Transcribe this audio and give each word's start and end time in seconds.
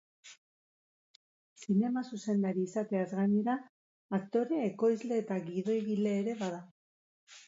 Zinema-zuzendari 1.65 2.63
izateaz 2.69 3.05
gainera, 3.11 3.55
aktore, 4.19 4.63
ekoizle 4.71 5.21
eta 5.25 5.37
gidoigile 5.51 6.15
ere 6.23 6.35
bada. 6.41 6.63